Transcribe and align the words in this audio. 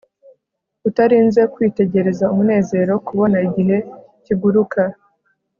utarinze 0.87 1.41
kwitegereza 1.53 2.25
umunezero, 2.33 2.93
kubona 3.07 3.37
igihe 3.47 3.77
kiguruka 4.23 4.81